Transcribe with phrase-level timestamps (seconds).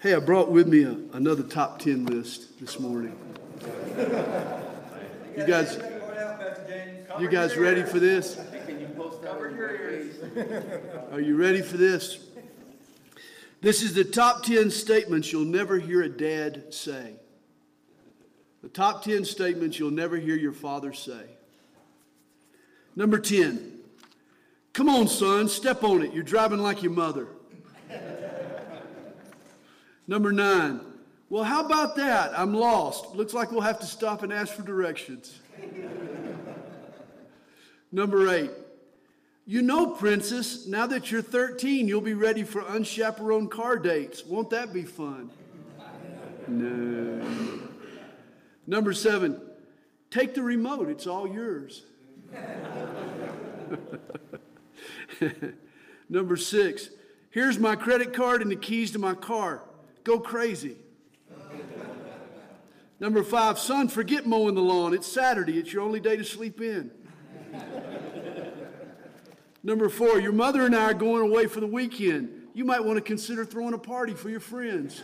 [0.00, 3.18] Hey, I brought with me a, another top 10 list this morning.
[5.36, 5.76] You guys,
[7.18, 8.38] you guys ready for this?
[11.10, 12.24] Are you ready for this?
[13.60, 17.14] This is the top 10 statements you'll never hear a dad say.
[18.62, 21.24] The top 10 statements you'll never hear your father say.
[22.94, 23.80] Number 10.
[24.74, 26.14] Come on, son, step on it.
[26.14, 27.26] You're driving like your mother.
[30.08, 30.80] Number nine.
[31.28, 32.36] Well, how about that?
[32.36, 33.14] I'm lost.
[33.14, 35.38] Looks like we'll have to stop and ask for directions.
[37.92, 38.50] Number eight.
[39.46, 44.24] You know, Princess, now that you're 13, you'll be ready for unchaperoned car dates.
[44.24, 45.30] Won't that be fun?
[46.48, 47.22] No.
[48.66, 49.38] Number seven.
[50.10, 51.82] Take the remote, it's all yours.
[56.08, 56.88] Number six,
[57.28, 59.67] here's my credit card and the keys to my car.
[60.08, 60.74] Go crazy.
[62.98, 64.94] Number five, son, forget mowing the lawn.
[64.94, 66.90] It's Saturday, it's your only day to sleep in.
[69.62, 72.48] Number four, your mother and I are going away for the weekend.
[72.54, 75.02] You might want to consider throwing a party for your friends.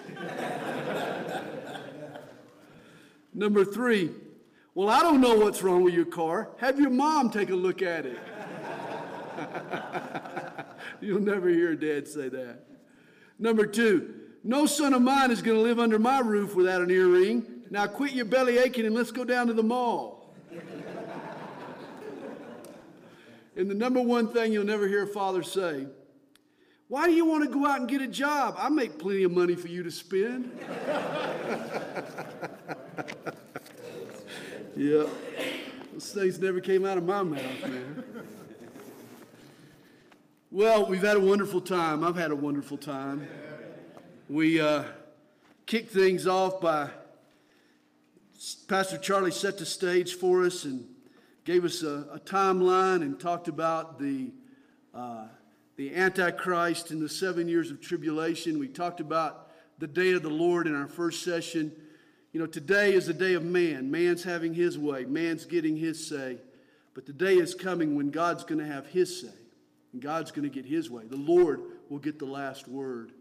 [3.35, 4.11] Number three,
[4.75, 6.49] well, I don't know what's wrong with your car.
[6.61, 8.19] Have your mom take a look at it.
[11.03, 12.61] You'll never hear dad say that.
[13.39, 16.91] Number two, no son of mine is going to live under my roof without an
[16.91, 17.63] earring.
[17.71, 20.35] Now quit your belly aching and let's go down to the mall.
[23.57, 25.87] and the number one thing you'll never hear a father say,
[26.89, 28.57] why do you want to go out and get a job?
[28.59, 30.53] I make plenty of money for you to spend.
[34.77, 35.09] yep.
[35.95, 38.05] Those things never came out of my mouth, man.
[40.51, 42.05] Well, we've had a wonderful time.
[42.05, 43.27] I've had a wonderful time.
[44.31, 44.85] We uh,
[45.67, 46.89] kicked things off by
[48.69, 50.89] Pastor Charlie set the stage for us and
[51.45, 54.31] gave us a, a timeline and talked about the
[54.95, 55.27] uh,
[55.77, 58.59] the Antichrist and the seven years of tribulation.
[58.59, 61.71] We talked about the day of the Lord in our first session.
[62.33, 63.91] You know, today is the day of man.
[63.91, 66.39] Man's having his way, man's getting his say.
[66.95, 69.37] But the day is coming when God's going to have his say.
[69.93, 71.05] And God's going to get his way.
[71.05, 73.13] The Lord will get the last word.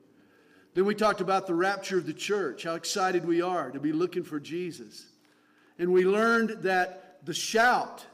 [0.73, 3.91] Then we talked about the rapture of the church, how excited we are to be
[3.91, 5.05] looking for Jesus.
[5.77, 8.05] And we learned that the shout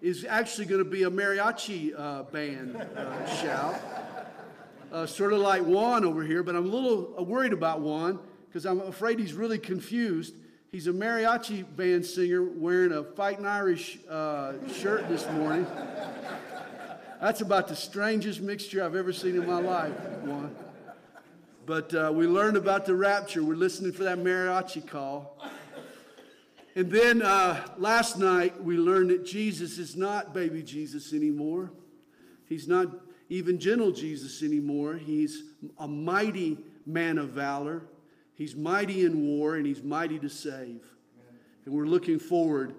[0.00, 3.80] is actually going to be a mariachi uh, band uh, shout.
[4.92, 8.18] Uh, sort of like Juan over here, but I'm a little uh, worried about Juan
[8.46, 10.34] because I'm afraid he's really confused.
[10.70, 15.66] He's a mariachi band singer wearing a Fighting Irish uh, shirt this morning.
[17.20, 20.54] That's about the strangest mixture I've ever seen in my life, one.
[21.64, 23.42] But uh, we learned about the rapture.
[23.42, 25.38] We're listening for that mariachi call.
[26.74, 31.70] And then uh, last night, we learned that Jesus is not baby Jesus anymore.
[32.48, 32.88] He's not
[33.28, 34.94] even gentle Jesus anymore.
[34.94, 35.44] He's
[35.78, 37.84] a mighty man of valor.
[38.34, 40.82] He's mighty in war, and he's mighty to save.
[41.64, 42.74] And we're looking forward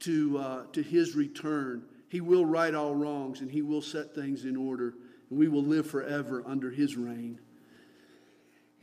[0.00, 1.84] to, uh, to his return.
[2.14, 4.94] He will right all wrongs and He will set things in order,
[5.30, 7.40] and we will live forever under His reign.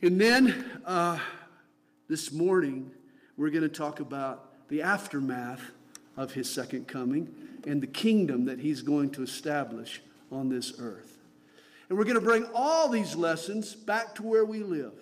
[0.02, 1.18] And then uh,
[2.08, 2.90] this morning,
[3.36, 5.62] we're going to talk about the aftermath
[6.16, 7.32] of His second coming
[7.66, 11.18] and the kingdom that He's going to establish on this earth.
[11.88, 14.94] And we're going to bring all these lessons back to where we live.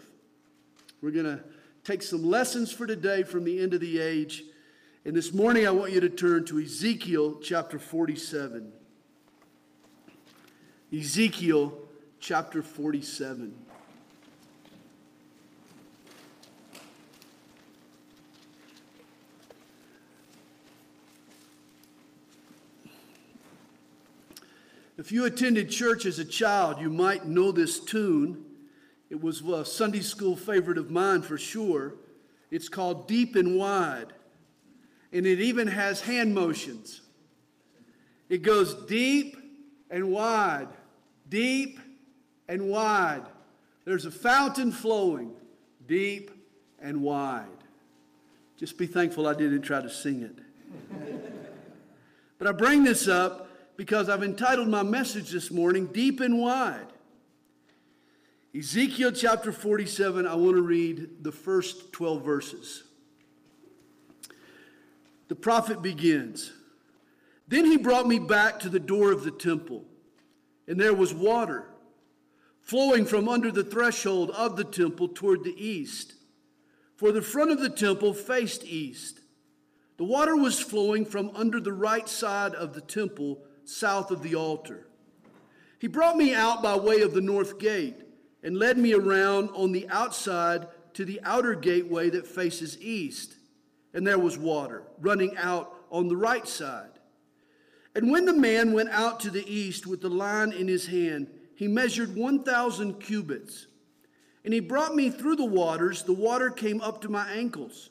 [1.00, 1.42] We're going to
[1.82, 4.44] take some lessons for today from the end of the age
[5.02, 8.70] and this morning, I want you to turn to Ezekiel chapter 47.
[10.92, 11.72] Ezekiel
[12.20, 13.54] chapter 47.
[25.00, 28.44] If you attended church as a child, you might know this tune.
[29.08, 31.94] It was a Sunday school favorite of mine for sure.
[32.52, 34.12] It's called Deep and Wide
[35.12, 37.00] and it even has hand motions.
[38.28, 39.36] It goes deep
[39.90, 40.68] and wide,
[41.28, 41.80] deep
[42.48, 43.24] and wide.
[43.84, 45.32] There's a fountain flowing
[45.86, 46.30] deep
[46.80, 47.46] and wide.
[48.56, 50.38] Just be thankful I didn't try to sing it.
[52.38, 53.49] but I bring this up
[53.80, 56.92] because I've entitled my message this morning, Deep and Wide.
[58.54, 62.82] Ezekiel chapter 47, I want to read the first 12 verses.
[65.28, 66.52] The prophet begins
[67.48, 69.86] Then he brought me back to the door of the temple,
[70.68, 71.64] and there was water
[72.60, 76.12] flowing from under the threshold of the temple toward the east.
[76.96, 79.20] For the front of the temple faced east.
[79.96, 84.34] The water was flowing from under the right side of the temple, south of the
[84.34, 84.86] altar.
[85.78, 87.96] He brought me out by way of the north gate
[88.42, 93.36] and led me around on the outside to the outer gateway that faces east.
[93.94, 96.90] And there was water running out on the right side.
[97.94, 101.28] And when the man went out to the east with the line in his hand,
[101.54, 103.66] he measured 1,000 cubits.
[104.44, 106.02] And he brought me through the waters.
[106.02, 107.90] The water came up to my ankles.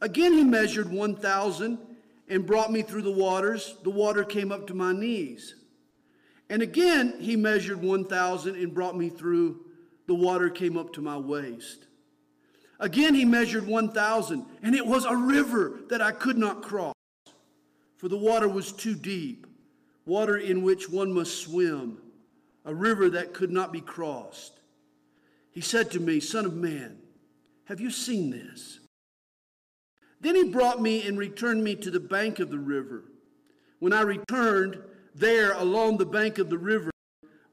[0.00, 1.78] Again, he measured 1,000
[2.28, 3.76] and brought me through the waters.
[3.82, 5.54] The water came up to my knees.
[6.50, 9.64] And again, he measured 1,000 and brought me through.
[10.06, 11.86] The water came up to my waist.
[12.80, 16.94] Again, he measured 1,000, and it was a river that I could not cross
[17.98, 19.46] for the water was too deep,
[20.06, 21.98] water in which one must swim,
[22.64, 24.60] a river that could not be crossed.
[25.50, 26.98] He said to me, Son of man,
[27.64, 28.78] have you seen this?
[30.20, 33.04] Then he brought me and returned me to the bank of the river.
[33.78, 34.80] When I returned,
[35.14, 36.90] there along the bank of the river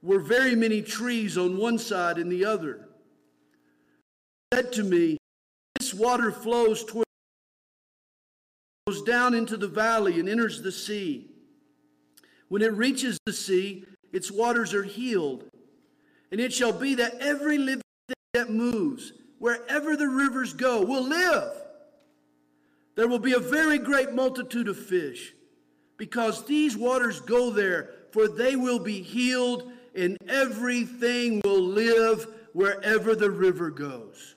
[0.02, 2.88] were very many trees on one side and the other.
[4.52, 5.18] He said to me,
[5.80, 7.06] This water flows toward
[8.88, 11.28] goes down into the valley and enters the sea.
[12.50, 15.46] When it reaches the sea, its waters are healed.
[16.32, 21.04] And it shall be that every living thing that moves, wherever the rivers go, will
[21.04, 21.65] live.
[22.96, 25.34] There will be a very great multitude of fish,
[25.98, 33.16] because these waters go there, for they will be healed, and everything will live wherever
[33.16, 34.36] the river goes.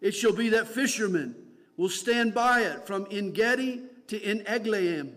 [0.00, 1.36] It shall be that fishermen
[1.76, 5.12] will stand by it from En Gedi to En Eglaim.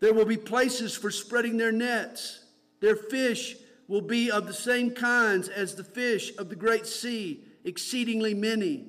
[0.00, 2.44] There will be places for spreading their nets.
[2.80, 3.56] Their fish
[3.88, 8.86] will be of the same kinds as the fish of the great sea, exceedingly many.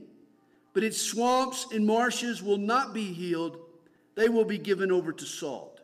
[0.77, 3.57] But its swamps and marshes will not be healed,
[4.13, 5.81] they will be given over to salt.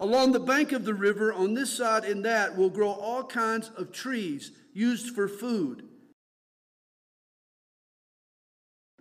[0.00, 3.70] Along the bank of the river, on this side and that, will grow all kinds
[3.76, 5.84] of trees used for food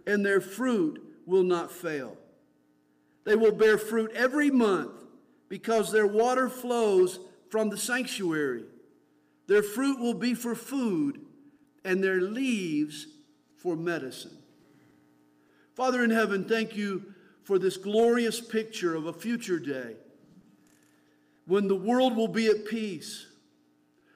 [0.06, 2.16] and their fruit will not fail.
[3.26, 5.02] They will bear fruit every month
[5.50, 7.20] because their water flows
[7.50, 8.66] from the sanctuary.
[9.48, 11.22] Their fruit will be for food
[11.84, 13.08] and their leaves
[13.58, 14.39] for medicine.
[15.80, 17.06] Father in heaven, thank you
[17.44, 19.96] for this glorious picture of a future day
[21.46, 23.26] when the world will be at peace,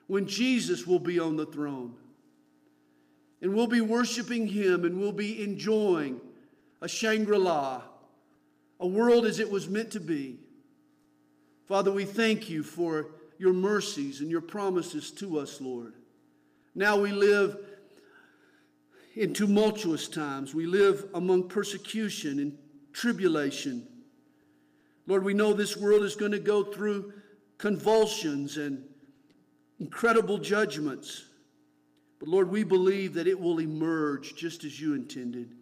[0.08, 1.94] when Jesus will be on the throne
[3.42, 6.20] and we'll be worshiping Him and we'll be enjoying
[6.82, 7.82] a Shangri La,
[8.82, 10.40] a world as it was meant to be.
[11.66, 15.94] Father, we thank you for your mercies and your promises to us, Lord.
[16.76, 17.58] Now we live
[19.16, 20.54] in tumultuous times.
[20.54, 22.58] We live among persecution and
[22.94, 23.88] tribulation.
[25.06, 27.14] Lord, we know this world is going to go through
[27.58, 28.84] convulsions and
[29.80, 31.26] incredible judgments.
[32.20, 35.56] But Lord, we believe that it will emerge just as you intended,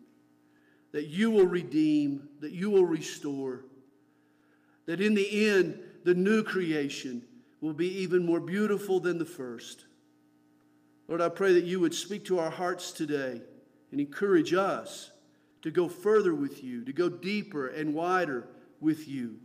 [0.92, 3.66] that you will redeem, that you will restore,
[4.86, 7.24] that in the end, the new creation
[7.62, 9.86] will be even more beautiful than the first.
[11.08, 13.42] Lord, I pray that you would speak to our hearts today
[13.92, 15.12] and encourage us
[15.62, 18.48] to go further with you, to go deeper and wider
[18.80, 19.38] with you.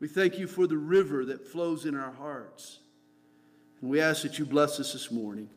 [0.00, 2.78] We thank you for the river that flows in our hearts.
[3.80, 5.48] And we ask that you bless us this morning.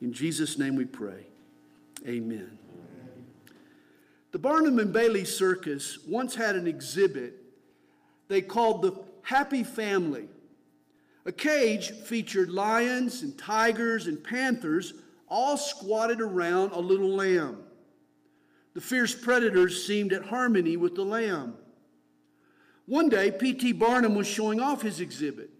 [0.00, 1.26] In Jesus' name we pray.
[2.06, 2.58] Amen.
[4.30, 7.34] The Barnum and Bailey Circus once had an exhibit
[8.28, 10.28] they called the Happy Family.
[11.24, 14.94] A cage featured lions and tigers and panthers
[15.28, 17.58] all squatted around a little lamb.
[18.74, 21.54] The fierce predators seemed at harmony with the lamb.
[22.86, 23.72] One day, P.T.
[23.72, 25.50] Barnum was showing off his exhibit.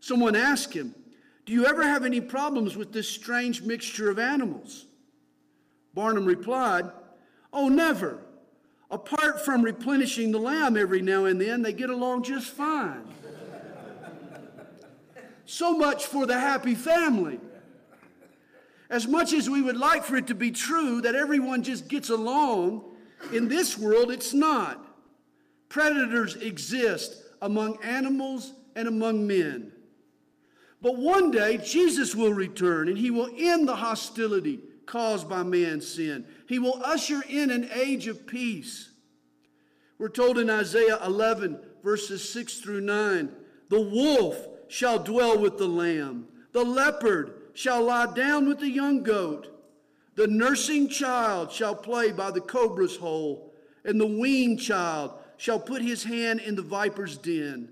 [0.00, 0.94] Someone asked him,
[1.44, 4.86] do you ever have any problems with this strange mixture of animals?
[5.94, 6.90] Barnum replied,
[7.52, 8.18] Oh, never.
[8.90, 13.04] Apart from replenishing the lamb every now and then, they get along just fine.
[15.46, 17.40] so much for the happy family.
[18.92, 22.10] As much as we would like for it to be true that everyone just gets
[22.10, 22.84] along,
[23.32, 24.86] in this world it's not.
[25.70, 29.72] Predators exist among animals and among men.
[30.82, 35.88] But one day, Jesus will return and he will end the hostility caused by man's
[35.88, 36.26] sin.
[36.46, 38.90] He will usher in an age of peace.
[39.96, 43.30] We're told in Isaiah 11, verses 6 through 9
[43.70, 44.36] the wolf
[44.68, 49.48] shall dwell with the lamb, The leopard shall lie down with the young goat.
[50.14, 53.52] The nursing child shall play by the cobra's hole,
[53.84, 57.68] and the weaned child shall put his hand in the viper's den.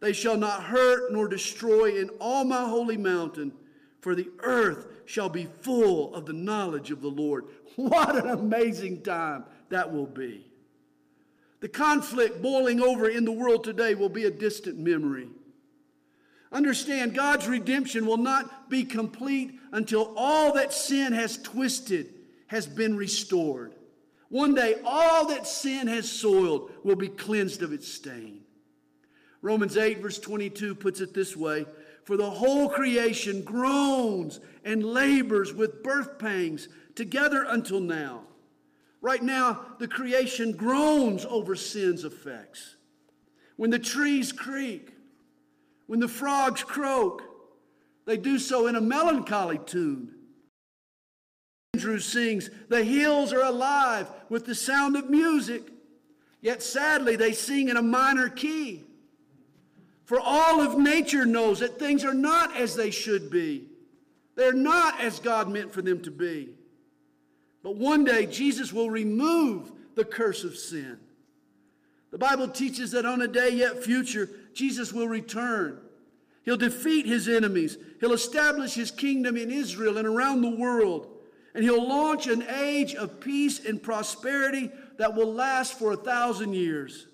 [0.00, 3.52] They shall not hurt nor destroy in all my holy mountain,
[4.00, 7.44] for the earth shall be full of the knowledge of the Lord.
[7.76, 10.50] What an amazing time that will be.
[11.60, 15.28] The conflict boiling over in the world today will be a distant memory.
[16.52, 22.12] Understand, God's redemption will not be complete until all that sin has twisted
[22.48, 23.74] has been restored.
[24.28, 28.42] One day, all that sin has soiled will be cleansed of its stain.
[29.42, 31.66] Romans 8, verse 22 puts it this way
[32.04, 38.22] For the whole creation groans and labors with birth pangs together until now.
[39.00, 42.76] Right now, the creation groans over sin's effects.
[43.56, 44.89] When the trees creak,
[45.90, 47.20] when the frogs croak,
[48.06, 50.12] they do so in a melancholy tune.
[51.74, 55.64] Andrew sings, The hills are alive with the sound of music,
[56.40, 58.84] yet sadly they sing in a minor key.
[60.04, 63.64] For all of nature knows that things are not as they should be.
[64.36, 66.50] They're not as God meant for them to be.
[67.64, 71.00] But one day Jesus will remove the curse of sin.
[72.12, 75.80] The Bible teaches that on a day yet future, Jesus will return.
[76.44, 77.76] He'll defeat his enemies.
[78.00, 81.08] He'll establish his kingdom in Israel and around the world.
[81.54, 86.54] And he'll launch an age of peace and prosperity that will last for a thousand
[86.54, 87.06] years.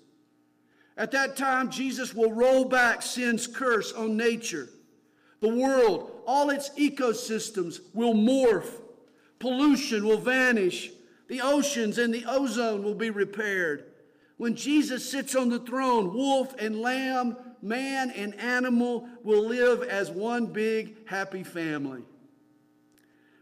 [0.95, 4.69] At that time, Jesus will roll back sin's curse on nature.
[5.39, 8.81] The world, all its ecosystems will morph.
[9.39, 10.91] Pollution will vanish.
[11.27, 13.85] The oceans and the ozone will be repaired.
[14.37, 20.11] When Jesus sits on the throne, wolf and lamb, man and animal will live as
[20.11, 22.03] one big happy family.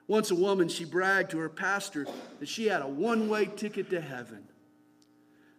[0.07, 2.07] Once a woman, she bragged to her pastor
[2.39, 4.47] that she had a one way ticket to heaven.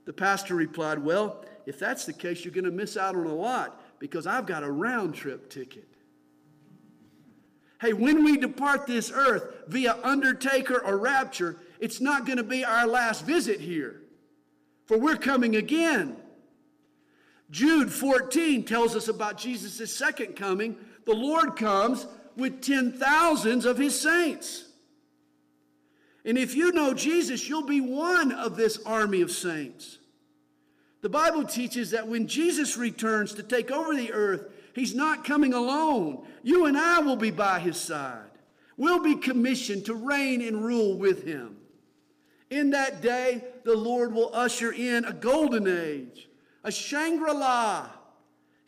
[0.07, 3.35] The pastor replied, Well, if that's the case, you're going to miss out on a
[3.35, 5.88] lot because I've got a round trip ticket.
[7.81, 12.64] Hey, when we depart this earth via undertaker or rapture, it's not going to be
[12.64, 14.00] our last visit here
[14.87, 16.16] for we're coming again.
[17.50, 20.76] Jude 14 tells us about Jesus' second coming.
[21.05, 24.64] The Lord comes with ten thousands of his saints.
[26.25, 29.99] And if you know Jesus, you'll be one of this army of saints.
[31.02, 35.55] The Bible teaches that when Jesus returns to take over the earth, he's not coming
[35.55, 36.26] alone.
[36.43, 38.31] You and I will be by his side.
[38.76, 41.55] We'll be commissioned to reign and rule with him.
[42.50, 46.28] In that day, the Lord will usher in a golden age,
[46.62, 47.88] a Shangri La.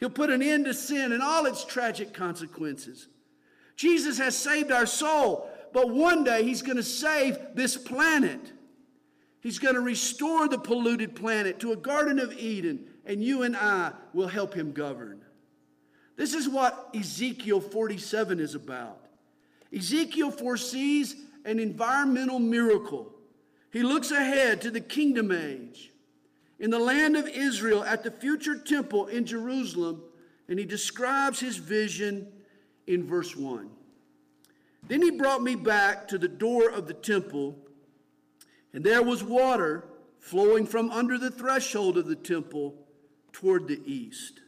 [0.00, 3.08] He'll put an end to sin and all its tragic consequences.
[3.76, 8.52] Jesus has saved our soul, but one day He's going to save this planet.
[9.40, 13.56] He's going to restore the polluted planet to a Garden of Eden, and you and
[13.56, 15.24] I will help Him govern.
[16.16, 19.06] This is what Ezekiel 47 is about.
[19.72, 23.12] Ezekiel foresees an environmental miracle
[23.72, 25.92] he looks ahead to the kingdom age
[26.58, 30.02] in the land of Israel at the future temple in Jerusalem,
[30.48, 32.26] and he describes his vision
[32.86, 33.70] in verse 1.
[34.88, 37.56] Then he brought me back to the door of the temple,
[38.72, 39.84] and there was water
[40.18, 42.74] flowing from under the threshold of the temple
[43.32, 44.40] toward the east.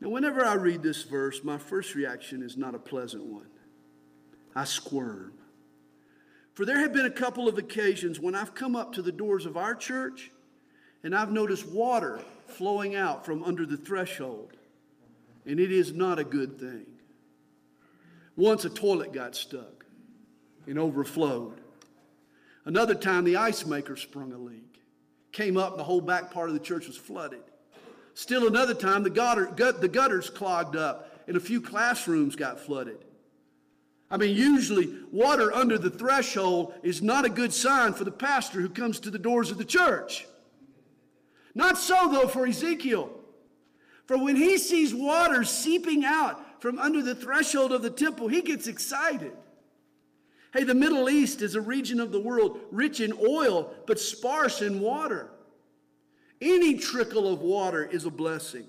[0.00, 3.46] Now, whenever I read this verse, my first reaction is not a pleasant one.
[4.54, 5.32] I squirm.
[6.54, 9.46] For there have been a couple of occasions when I've come up to the doors
[9.46, 10.30] of our church
[11.02, 14.52] and I've noticed water flowing out from under the threshold.
[15.46, 16.86] And it is not a good thing.
[18.36, 19.84] Once a toilet got stuck
[20.66, 21.60] and overflowed.
[22.64, 24.80] Another time the ice maker sprung a leak.
[25.32, 27.42] Came up, and the whole back part of the church was flooded.
[28.14, 32.60] Still another time the, gutter, gut, the gutters clogged up and a few classrooms got
[32.60, 32.98] flooded.
[34.12, 38.60] I mean, usually water under the threshold is not a good sign for the pastor
[38.60, 40.26] who comes to the doors of the church.
[41.54, 43.10] Not so, though, for Ezekiel.
[44.06, 48.42] For when he sees water seeping out from under the threshold of the temple, he
[48.42, 49.32] gets excited.
[50.52, 54.60] Hey, the Middle East is a region of the world rich in oil, but sparse
[54.60, 55.30] in water.
[56.42, 58.66] Any trickle of water is a blessing.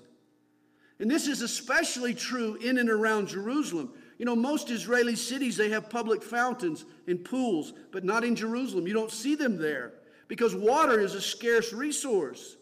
[1.00, 3.92] And this is especially true in and around Jerusalem.
[4.18, 8.86] You know, most Israeli cities, they have public fountains and pools, but not in Jerusalem.
[8.86, 9.94] You don't see them there
[10.28, 12.56] because water is a scarce resource.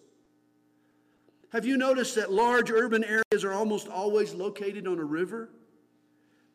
[1.51, 5.51] Have you noticed that large urban areas are almost always located on a river?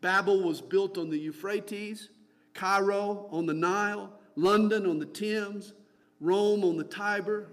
[0.01, 2.09] Babel was built on the Euphrates,
[2.55, 5.73] Cairo on the Nile, London on the Thames,
[6.19, 7.49] Rome on the Tiber,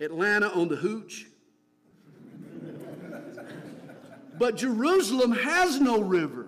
[0.00, 1.26] Atlanta on the Hooch.
[4.38, 6.43] but Jerusalem has no river.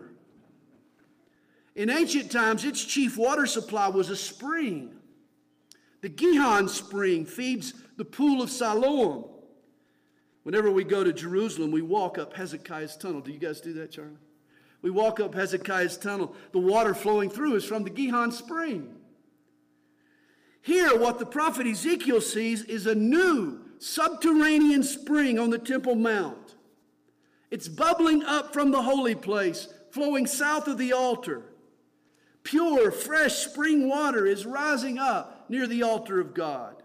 [1.76, 4.94] In ancient times, its chief water supply was a spring.
[6.00, 9.26] The Gihon spring feeds the pool of Siloam.
[10.42, 13.20] Whenever we go to Jerusalem, we walk up Hezekiah's tunnel.
[13.20, 14.16] Do you guys do that, Charlie?
[14.80, 16.34] We walk up Hezekiah's tunnel.
[16.52, 18.94] The water flowing through is from the Gihon spring.
[20.62, 26.54] Here, what the prophet Ezekiel sees is a new subterranean spring on the Temple Mount.
[27.50, 31.42] It's bubbling up from the holy place, flowing south of the altar.
[32.46, 36.76] Pure, fresh spring water is rising up near the altar of God.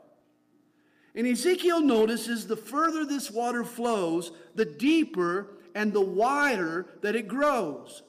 [1.13, 7.27] And Ezekiel notices the further this water flows, the deeper and the wider that it
[7.27, 8.01] grows.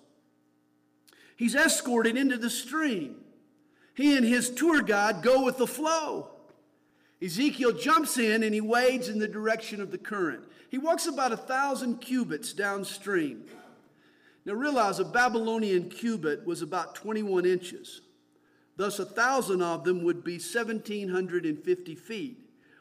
[1.36, 3.16] He's escorted into the stream.
[3.94, 6.30] He and his tour guide go with the flow.
[7.20, 10.44] Ezekiel jumps in and he wades in the direction of the current.
[10.70, 13.44] He walks about a thousand cubits downstream.
[14.44, 18.00] Now realize a Babylonian cubit was about 21 inches.
[18.76, 22.38] Thus, a thousand of them would be 1,750 feet,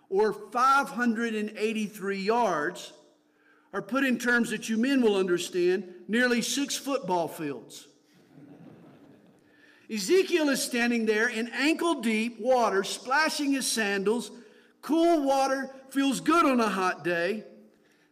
[0.10, 2.94] or 583 yards,
[3.74, 7.88] or put in terms that you men will understand, nearly six football fields.
[9.92, 14.32] Ezekiel is standing there in ankle deep water, splashing his sandals.
[14.82, 17.44] Cool water feels good on a hot day.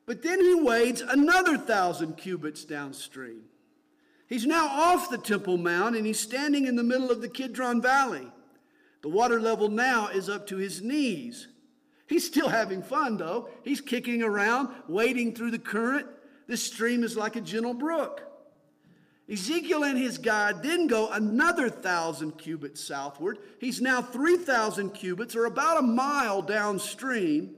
[0.09, 3.43] But then he wades another thousand cubits downstream.
[4.25, 7.79] He's now off the Temple Mount and he's standing in the middle of the Kidron
[7.79, 8.27] Valley.
[9.03, 11.49] The water level now is up to his knees.
[12.07, 13.49] He's still having fun, though.
[13.63, 16.07] He's kicking around, wading through the current.
[16.47, 18.23] This stream is like a gentle brook.
[19.31, 23.37] Ezekiel and his guide then go another thousand cubits southward.
[23.59, 27.57] He's now 3,000 cubits, or about a mile downstream.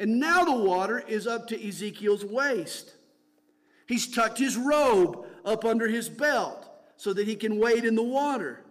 [0.00, 2.94] And now the water is up to Ezekiel's waist.
[3.86, 8.02] He's tucked his robe up under his belt so that he can wade in the
[8.02, 8.64] water.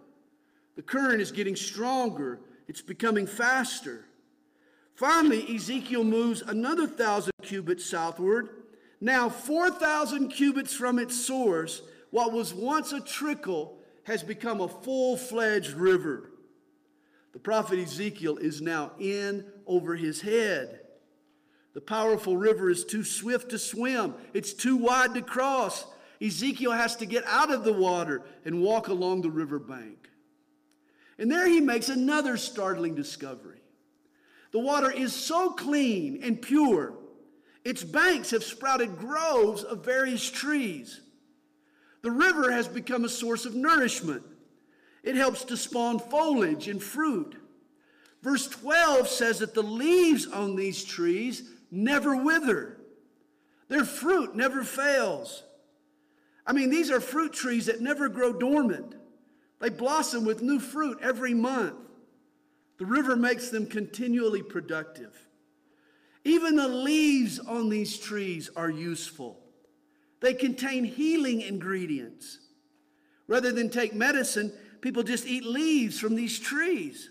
[0.74, 4.06] The current is getting stronger, it's becoming faster.
[4.96, 8.48] Finally, Ezekiel moves another thousand cubits southward.
[9.00, 15.16] Now, 4,000 cubits from its source, what was once a trickle has become a full
[15.16, 16.32] fledged river.
[17.32, 20.79] The prophet Ezekiel is now in over his head.
[21.74, 25.86] The powerful river is too swift to swim, it's too wide to cross.
[26.22, 30.10] Ezekiel has to get out of the water and walk along the riverbank.
[31.18, 33.62] And there he makes another startling discovery.
[34.52, 36.94] The water is so clean and pure,
[37.64, 41.00] its banks have sprouted groves of various trees.
[42.02, 44.22] The river has become a source of nourishment.
[45.02, 47.36] It helps to spawn foliage and fruit.
[48.22, 52.76] Verse 12 says that the leaves on these trees never wither,
[53.68, 55.42] their fruit never fails.
[56.46, 58.94] I mean, these are fruit trees that never grow dormant,
[59.60, 61.76] they blossom with new fruit every month.
[62.78, 65.14] The river makes them continually productive.
[66.24, 69.38] Even the leaves on these trees are useful.
[70.20, 72.38] They contain healing ingredients.
[73.26, 77.10] Rather than take medicine, people just eat leaves from these trees.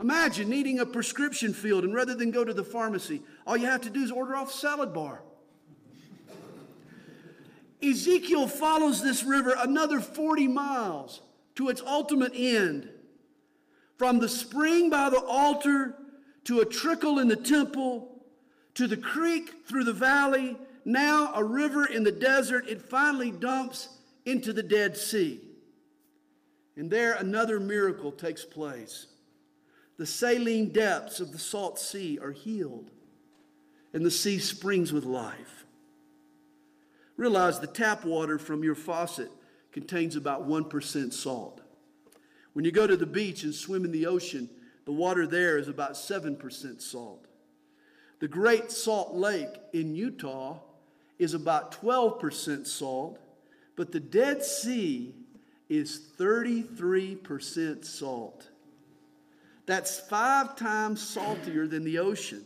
[0.00, 3.80] Imagine needing a prescription filled, and rather than go to the pharmacy, all you have
[3.80, 5.22] to do is order off salad bar.
[7.82, 11.20] Ezekiel follows this river another 40 miles
[11.56, 12.88] to its ultimate end.
[13.96, 15.96] From the spring by the altar
[16.44, 18.24] to a trickle in the temple
[18.74, 23.88] to the creek through the valley, now a river in the desert, it finally dumps
[24.24, 25.40] into the Dead Sea.
[26.76, 29.06] And there another miracle takes place.
[29.98, 32.90] The saline depths of the salt sea are healed,
[33.92, 35.66] and the sea springs with life.
[37.16, 39.30] Realize the tap water from your faucet
[39.72, 41.60] contains about 1% salt.
[42.52, 44.48] When you go to the beach and swim in the ocean,
[44.84, 47.26] the water there is about 7% salt.
[48.20, 50.58] The Great Salt Lake in Utah
[51.18, 53.18] is about 12% salt,
[53.74, 55.12] but the Dead Sea
[55.68, 58.48] is 33% salt.
[59.68, 62.42] That's five times saltier than the ocean.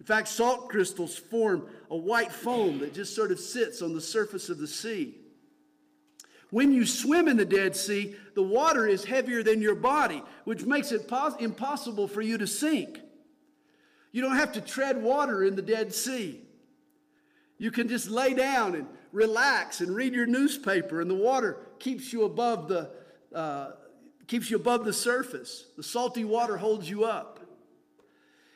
[0.00, 4.00] In fact, salt crystals form a white foam that just sort of sits on the
[4.00, 5.16] surface of the sea.
[6.48, 10.64] When you swim in the Dead Sea, the water is heavier than your body, which
[10.64, 13.00] makes it pos- impossible for you to sink.
[14.10, 16.40] You don't have to tread water in the Dead Sea.
[17.58, 22.14] You can just lay down and relax and read your newspaper, and the water keeps
[22.14, 22.88] you above the,
[23.34, 23.72] uh,
[24.28, 25.66] keeps you above the surface.
[25.76, 27.40] The salty water holds you up.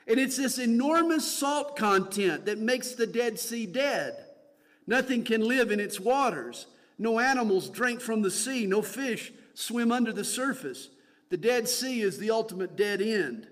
[0.06, 4.16] And it's this enormous salt content that makes the Dead Sea dead.
[4.86, 6.66] Nothing can live in its waters.
[6.98, 8.66] No animals drink from the sea.
[8.66, 10.90] No fish swim under the surface.
[11.30, 13.46] The Dead Sea is the ultimate dead end.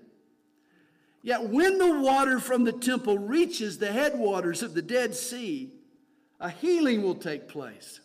[1.23, 5.71] Yet when the water from the temple reaches the headwaters of the Dead Sea,
[6.39, 7.99] a healing will take place.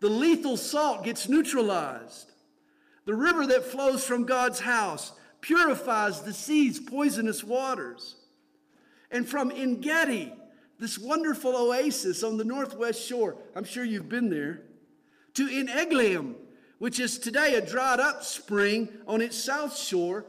[0.00, 2.29] The lethal salt gets neutralized.
[3.10, 8.14] The river that flows from God's house purifies the sea's poisonous waters.
[9.10, 10.32] And from En Gedi,
[10.78, 14.62] this wonderful oasis on the northwest shore, I'm sure you've been there,
[15.34, 16.36] to En Eglaim,
[16.78, 20.24] which is today a dried up spring on its south shore,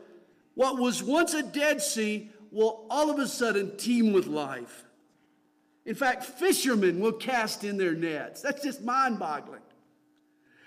[0.55, 4.85] what was once a dead sea will all of a sudden teem with life.
[5.85, 8.41] In fact, fishermen will cast in their nets.
[8.41, 9.61] That's just mind boggling.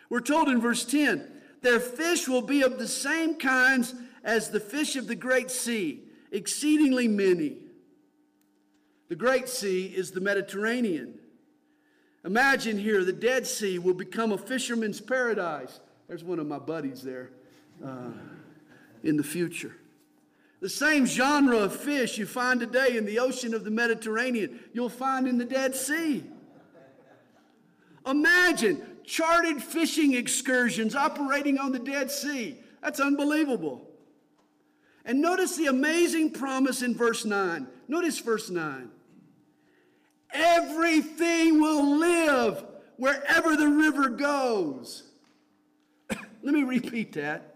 [0.08, 1.32] We're told in verse 10
[1.64, 6.04] their fish will be of the same kinds as the fish of the great sea,
[6.30, 7.56] exceedingly many.
[9.08, 11.18] The great sea is the Mediterranean.
[12.24, 15.80] Imagine here the Dead Sea will become a fisherman's paradise.
[16.06, 17.30] There's one of my buddies there
[17.84, 18.12] uh,
[19.02, 19.74] in the future.
[20.60, 24.88] The same genre of fish you find today in the ocean of the Mediterranean, you'll
[24.88, 26.24] find in the Dead Sea.
[28.06, 32.56] Imagine charted fishing excursions operating on the Dead Sea.
[32.82, 33.88] That's unbelievable.
[35.04, 37.66] And notice the amazing promise in verse 9.
[37.88, 38.90] Notice verse 9.
[40.32, 42.64] Everything will live
[42.96, 45.04] wherever the river goes.
[46.10, 47.54] Let me repeat that.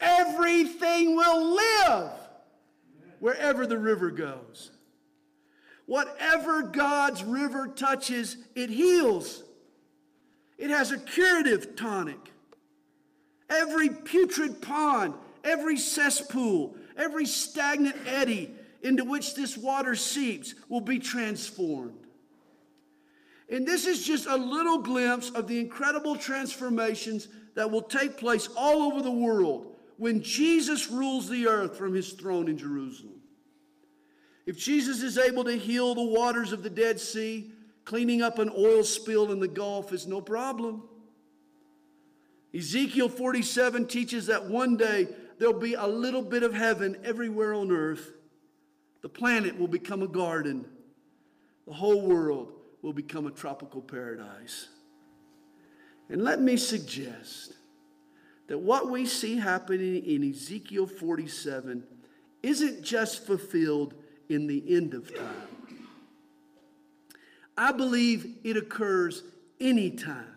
[0.00, 2.10] Everything will live
[3.18, 4.70] wherever the river goes.
[5.86, 9.42] Whatever God's river touches, it heals.
[10.58, 12.32] It has a curative tonic.
[13.48, 15.14] Every putrid pond,
[15.44, 18.50] every cesspool, every stagnant eddy
[18.82, 22.06] into which this water seeps will be transformed.
[23.48, 28.48] And this is just a little glimpse of the incredible transformations that will take place
[28.56, 33.20] all over the world when Jesus rules the earth from his throne in Jerusalem.
[34.46, 37.50] If Jesus is able to heal the waters of the Dead Sea,
[37.86, 40.82] cleaning up an oil spill in the Gulf is no problem.
[42.54, 47.70] Ezekiel 47 teaches that one day there'll be a little bit of heaven everywhere on
[47.70, 48.12] earth.
[49.02, 50.66] The planet will become a garden.
[51.66, 54.68] The whole world will become a tropical paradise.
[56.08, 57.54] And let me suggest
[58.48, 61.84] that what we see happening in Ezekiel 47
[62.42, 63.94] isn't just fulfilled
[64.28, 65.55] in the end of time.
[67.56, 69.22] I believe it occurs
[69.60, 70.36] anytime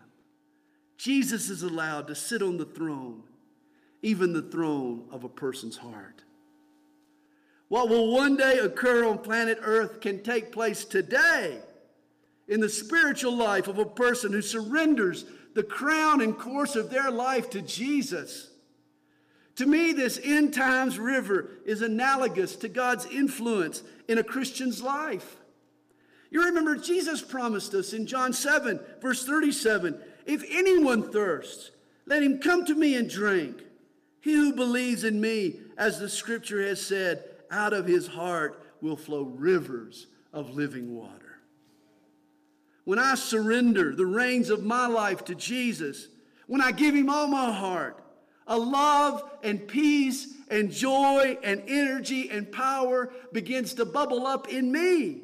[0.96, 3.22] Jesus is allowed to sit on the throne,
[4.02, 6.22] even the throne of a person's heart.
[7.68, 11.60] What will one day occur on planet Earth can take place today
[12.48, 17.10] in the spiritual life of a person who surrenders the crown and course of their
[17.10, 18.50] life to Jesus.
[19.56, 25.36] To me, this end times river is analogous to God's influence in a Christian's life.
[26.30, 31.70] You remember, Jesus promised us in John 7, verse 37 if anyone thirsts,
[32.06, 33.62] let him come to me and drink.
[34.20, 38.96] He who believes in me, as the scripture has said, out of his heart will
[38.96, 41.40] flow rivers of living water.
[42.84, 46.08] When I surrender the reins of my life to Jesus,
[46.46, 48.02] when I give him all my heart,
[48.46, 54.70] a love and peace and joy and energy and power begins to bubble up in
[54.70, 55.22] me.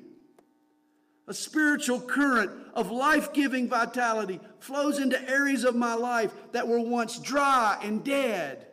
[1.28, 6.80] A spiritual current of life giving vitality flows into areas of my life that were
[6.80, 8.66] once dry and dead.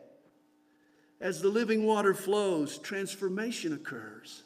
[1.20, 4.44] As the living water flows, transformation occurs.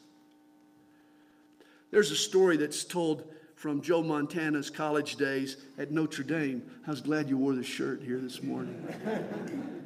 [1.91, 6.63] There's a story that's told from Joe Montana's college days at Notre Dame.
[6.87, 8.87] I was glad you wore the shirt here this morning.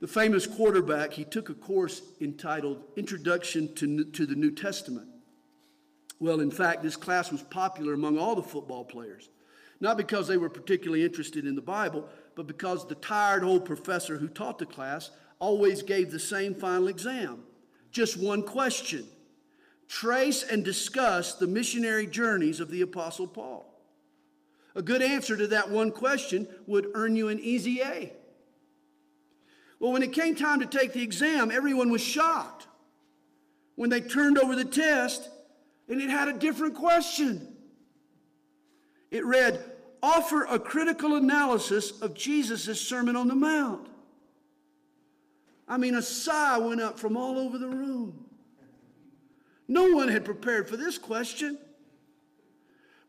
[0.00, 5.08] the famous quarterback, he took a course entitled Introduction to, to the New Testament.
[6.18, 9.28] Well, in fact, this class was popular among all the football players.
[9.80, 14.16] Not because they were particularly interested in the Bible, but because the tired old professor
[14.16, 17.42] who taught the class always gave the same final exam.
[17.90, 19.06] Just one question
[19.88, 23.72] trace and discuss the missionary journeys of the Apostle Paul.
[24.74, 28.12] A good answer to that one question would earn you an easy A.
[29.78, 32.66] Well, when it came time to take the exam, everyone was shocked.
[33.76, 35.28] When they turned over the test,
[35.88, 37.56] and it had a different question.
[39.10, 39.62] It read,
[40.02, 43.88] Offer a critical analysis of Jesus' Sermon on the Mount.
[45.68, 48.26] I mean, a sigh went up from all over the room.
[49.68, 51.58] No one had prepared for this question.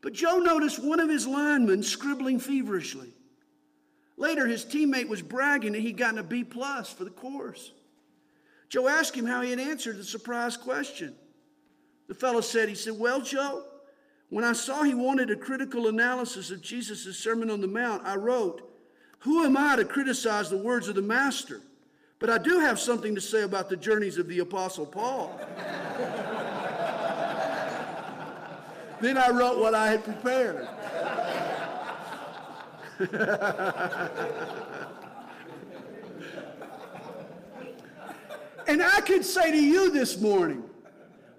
[0.02, 3.14] But Joe noticed one of his linemen scribbling feverishly.
[4.16, 7.74] Later, his teammate was bragging that he'd gotten a B plus for the course.
[8.70, 11.16] Joe asked him how he had answered the surprise question.
[12.08, 13.64] The fellow said, he said, Well, Joe,
[14.30, 18.16] when I saw he wanted a critical analysis of Jesus' Sermon on the Mount, I
[18.16, 18.62] wrote,
[19.20, 21.62] Who am I to criticize the words of the Master?
[22.20, 25.40] But I do have something to say about the journeys of the Apostle Paul.
[29.02, 30.68] then I wrote what I had prepared.
[38.68, 40.67] and I could say to you this morning,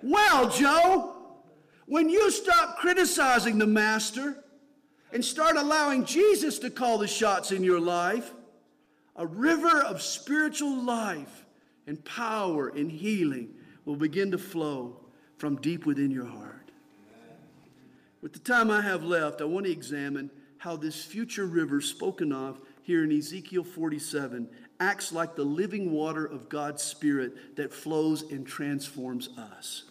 [0.02, 1.14] well, Joe,
[1.86, 4.44] when you stop criticizing the master
[5.12, 8.32] and start allowing Jesus to call the shots in your life,
[9.16, 11.44] a river of spiritual life
[11.86, 15.00] and power and healing will begin to flow
[15.38, 16.70] from deep within your heart.
[18.20, 22.32] With the time I have left, I want to examine how this future river spoken
[22.32, 24.48] of here in Ezekiel 47
[24.80, 29.84] acts like the living water of God's Spirit that flows and transforms us.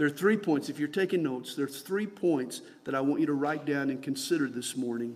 [0.00, 0.70] There are three points.
[0.70, 4.02] If you're taking notes, there's three points that I want you to write down and
[4.02, 5.14] consider this morning.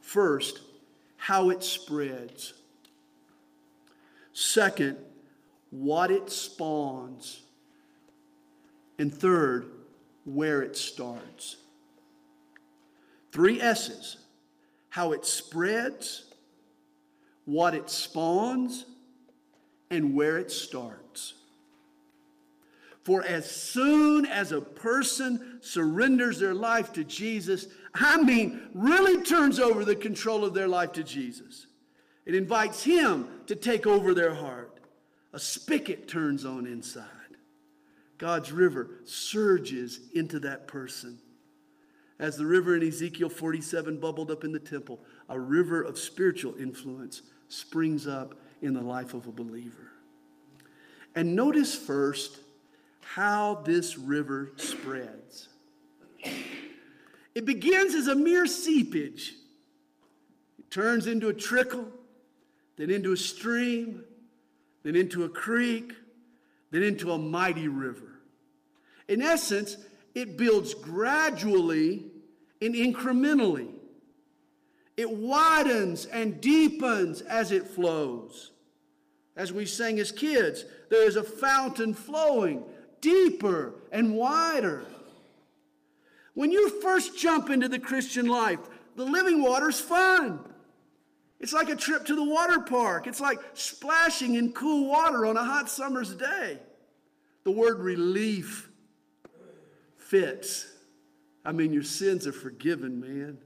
[0.00, 0.60] First,
[1.18, 2.54] how it spreads.
[4.32, 4.96] Second,
[5.68, 7.42] what it spawns.
[8.98, 9.66] And third,
[10.24, 11.58] where it starts.
[13.30, 14.16] Three S's
[14.88, 16.24] how it spreads,
[17.44, 18.86] what it spawns,
[19.90, 21.34] and where it starts.
[23.04, 29.58] For as soon as a person surrenders their life to Jesus, I mean, really turns
[29.58, 31.66] over the control of their life to Jesus,
[32.26, 34.80] it invites Him to take over their heart.
[35.32, 37.04] A spigot turns on inside.
[38.18, 41.18] God's river surges into that person.
[42.18, 46.54] As the river in Ezekiel 47 bubbled up in the temple, a river of spiritual
[46.58, 49.92] influence springs up in the life of a believer.
[51.14, 52.40] And notice first
[53.14, 55.48] how this river spreads.
[57.34, 59.34] It begins as a mere seepage,
[60.58, 61.88] it turns into a trickle,
[62.76, 64.04] then into a stream,
[64.82, 65.94] then into a creek,
[66.70, 68.20] then into a mighty river.
[69.08, 69.78] In essence,
[70.14, 72.10] it builds gradually
[72.60, 73.70] and incrementally.
[74.98, 78.50] It widens and deepens as it flows.
[79.34, 82.64] As we sang as kids, there is a fountain flowing
[83.00, 84.84] deeper and wider.
[86.34, 88.60] When you first jump into the Christian life,
[88.96, 90.40] the living water's fun.
[91.40, 93.06] It's like a trip to the water park.
[93.06, 96.58] It's like splashing in cool water on a hot summer's day.
[97.44, 98.68] The word relief
[99.96, 100.66] fits.
[101.44, 103.38] I mean, your sins are forgiven, man.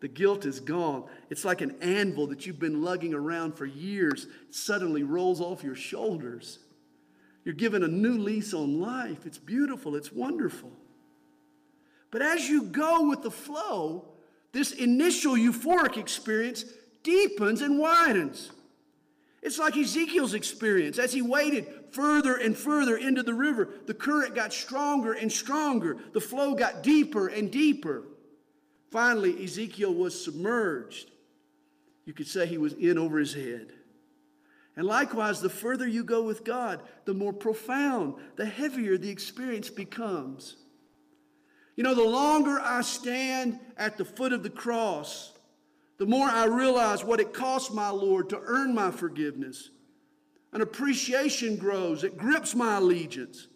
[0.00, 1.04] The guilt is gone.
[1.28, 5.74] It's like an anvil that you've been lugging around for years, suddenly rolls off your
[5.74, 6.58] shoulders.
[7.44, 9.26] You're given a new lease on life.
[9.26, 10.70] It's beautiful, it's wonderful.
[12.10, 14.04] But as you go with the flow,
[14.52, 16.64] this initial euphoric experience
[17.02, 18.50] deepens and widens.
[19.42, 20.98] It's like Ezekiel's experience.
[20.98, 25.96] As he waded further and further into the river, the current got stronger and stronger.
[26.12, 28.04] The flow got deeper and deeper.
[28.90, 31.10] Finally, Ezekiel was submerged.
[32.04, 33.72] You could say he was in over his head.
[34.80, 39.68] And likewise, the further you go with God, the more profound, the heavier the experience
[39.68, 40.56] becomes.
[41.76, 45.34] You know, the longer I stand at the foot of the cross,
[45.98, 49.68] the more I realize what it cost my Lord to earn my forgiveness.
[50.54, 53.48] An appreciation grows, it grips my allegiance.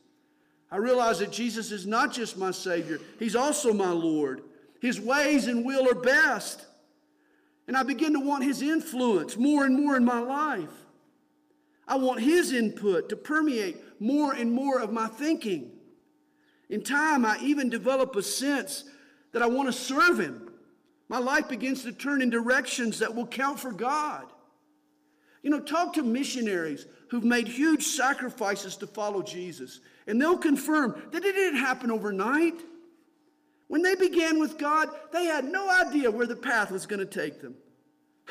[0.70, 4.42] I realize that Jesus is not just my Savior, He's also my Lord.
[4.78, 6.66] His ways and will are best.
[7.66, 10.83] And I begin to want His influence more and more in my life.
[11.86, 15.70] I want His input to permeate more and more of my thinking.
[16.70, 18.84] In time, I even develop a sense
[19.32, 20.50] that I want to serve Him.
[21.08, 24.24] My life begins to turn in directions that will count for God.
[25.42, 31.00] You know, talk to missionaries who've made huge sacrifices to follow Jesus, and they'll confirm
[31.12, 32.62] that it didn't happen overnight.
[33.68, 37.06] When they began with God, they had no idea where the path was going to
[37.06, 37.54] take them.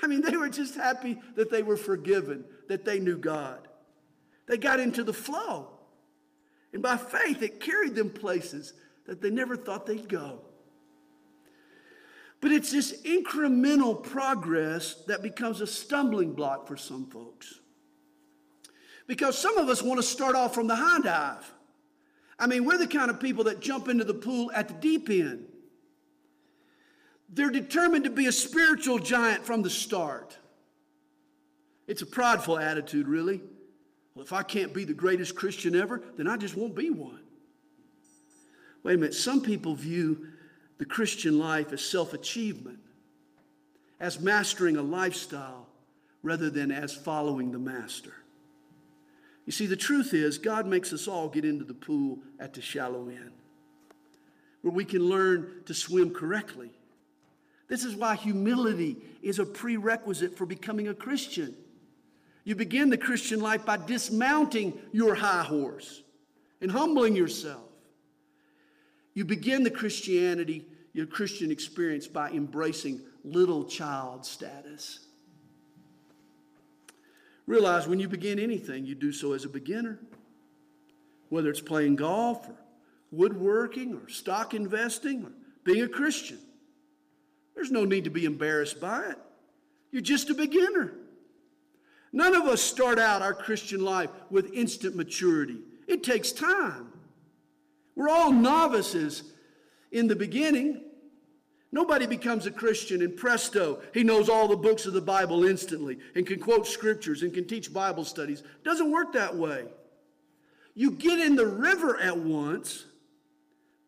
[0.02, 3.68] I mean, they were just happy that they were forgiven, that they knew God.
[4.48, 5.70] They got into the flow.
[6.74, 8.74] And by faith, it carried them places
[9.06, 10.42] that they never thought they'd go.
[12.42, 17.60] But it's this incremental progress that becomes a stumbling block for some folks.
[19.08, 21.54] Because some of us want to start off from the high dive.
[22.40, 25.10] I mean, we're the kind of people that jump into the pool at the deep
[25.10, 25.46] end.
[27.30, 30.38] They're determined to be a spiritual giant from the start.
[31.88, 33.42] It's a prideful attitude, really.
[34.16, 37.20] Well, if I can't be the greatest Christian ever, then I just won't be one.
[38.84, 39.14] Wait a minute.
[39.14, 40.28] Some people view
[40.78, 42.80] the Christian life as self achievement,
[44.00, 45.68] as mastering a lifestyle
[46.22, 48.14] rather than as following the master.
[49.46, 52.62] You see, the truth is, God makes us all get into the pool at the
[52.62, 53.32] shallow end
[54.64, 56.72] where we can learn to swim correctly.
[57.68, 61.54] This is why humility is a prerequisite for becoming a Christian.
[62.44, 66.04] You begin the Christian life by dismounting your high horse
[66.62, 67.62] and humbling yourself.
[69.14, 75.08] You begin the Christianity, your Christian experience, by embracing little child status.
[77.46, 80.00] Realize when you begin anything, you do so as a beginner.
[81.30, 82.56] Whether it's playing golf or
[83.12, 85.32] woodworking or stock investing or
[85.64, 86.40] being a Christian.
[87.56, 89.18] There's no need to be embarrassed by it.
[89.92, 90.94] You're just a beginner.
[92.14, 95.58] None of us start out our Christian life with instant maturity.
[95.88, 96.94] It takes time.
[97.96, 99.24] We're all novices
[99.92, 100.82] in the beginning.
[101.72, 105.98] Nobody becomes a Christian and presto, he knows all the books of the Bible instantly
[106.14, 108.42] and can quote scriptures and can teach Bible studies.
[108.42, 109.66] It doesn't work that way.
[110.76, 112.86] You get in the river at once,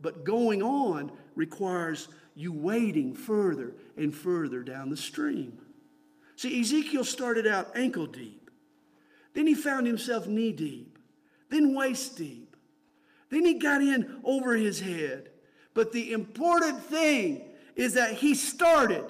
[0.01, 5.59] but going on requires you wading further and further down the stream.
[6.35, 8.49] See, Ezekiel started out ankle deep.
[9.33, 10.97] Then he found himself knee deep,
[11.49, 12.55] then waist deep.
[13.29, 15.29] Then he got in over his head.
[15.73, 17.41] But the important thing
[17.75, 19.03] is that he started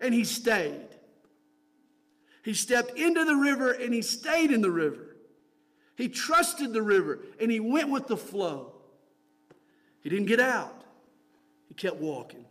[0.00, 0.88] and he stayed.
[2.42, 5.16] He stepped into the river and he stayed in the river.
[5.96, 8.72] He trusted the river and he went with the flow.
[10.02, 10.82] He didn't get out,
[11.68, 12.44] he kept walking.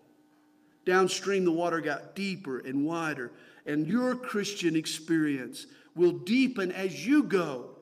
[0.85, 3.31] Downstream, the water got deeper and wider,
[3.69, 7.75] and your Christian experience will deepen as you go.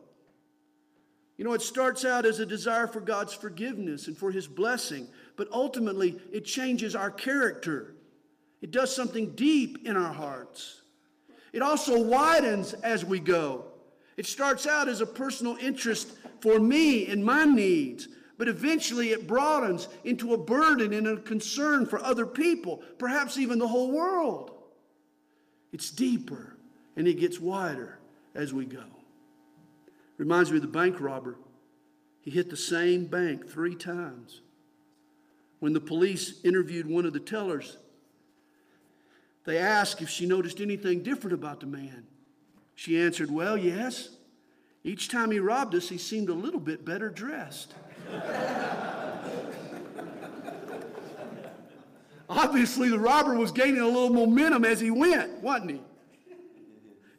[1.38, 5.08] You know, it starts out as a desire for God's forgiveness and for His blessing,
[5.38, 7.96] but ultimately it changes our character.
[8.62, 10.82] It does something deep in our hearts.
[11.54, 13.68] It also widens as we go.
[14.18, 19.26] It starts out as a personal interest for me and my needs, but eventually it
[19.26, 24.57] broadens into a burden and a concern for other people, perhaps even the whole world.
[25.72, 26.56] It's deeper
[26.96, 28.00] and it gets wider
[28.34, 28.84] as we go.
[30.18, 31.38] Reminds me of the bank robber.
[32.22, 34.42] He hit the same bank three times.
[35.60, 37.78] When the police interviewed one of the tellers,
[39.46, 42.06] they asked if she noticed anything different about the man.
[42.76, 44.10] She answered, Well, yes.
[44.84, 47.74] Each time he robbed us, he seemed a little bit better dressed.
[52.30, 55.82] Obviously, the robber was gaining a little momentum as he went, wasn't he?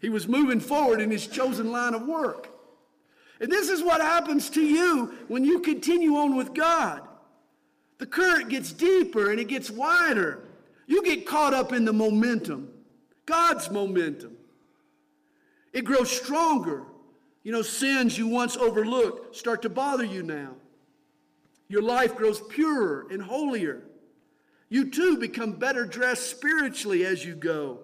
[0.00, 2.50] He was moving forward in his chosen line of work.
[3.40, 7.02] And this is what happens to you when you continue on with God.
[7.98, 10.44] The current gets deeper and it gets wider.
[10.86, 12.68] You get caught up in the momentum,
[13.26, 14.36] God's momentum.
[15.72, 16.84] It grows stronger.
[17.42, 20.54] You know, sins you once overlooked start to bother you now.
[21.68, 23.82] Your life grows purer and holier.
[24.68, 27.80] You too become better dressed spiritually as you go.